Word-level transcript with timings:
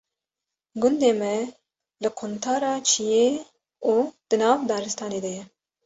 Gundê 0.81 1.11
me 1.19 1.33
li 2.01 2.09
quntara 2.19 2.73
çiyê 2.89 3.25
û 3.91 3.93
di 4.29 4.35
nav 4.41 4.59
daristanê 4.69 5.19
de 5.25 5.31
ye. 5.37 5.43